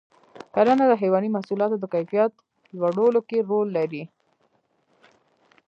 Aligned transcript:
کرنه 0.53 0.85
د 0.87 0.93
حیواني 1.01 1.29
محصولاتو 1.35 1.75
د 1.79 1.85
کیفیت 1.93 2.31
لوړولو 2.79 3.21
کې 3.29 3.37
رول 3.49 3.67
لري. 3.77 4.03